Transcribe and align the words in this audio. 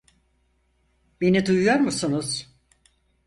Beni 1.21 1.45
duyuyor 1.45 1.75
musunuz? 1.79 2.47